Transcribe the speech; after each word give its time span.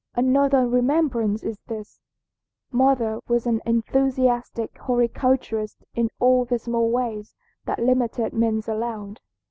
"Another 0.15 0.67
remembrance 0.67 1.43
is 1.43 1.59
this: 1.67 1.99
mother 2.71 3.19
was 3.27 3.45
an 3.45 3.61
enthusiastic 3.67 4.75
horticulturist 4.79 5.83
in 5.93 6.09
all 6.19 6.43
the 6.43 6.57
small 6.57 6.89
ways 6.89 7.35
that 7.65 7.77
limited 7.77 8.33
means 8.33 8.67
allowed. 8.67 9.19